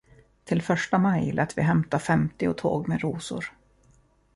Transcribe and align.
Till 0.45 0.61
första 0.61 0.97
maj 0.97 1.31
lät 1.31 1.57
vi 1.57 1.61
hämta 1.61 1.99
femtio 1.99 2.53
tåg 2.53 2.87
med 2.87 3.01
rosor. 3.01 3.53